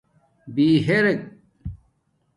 بِہرک 0.55 1.19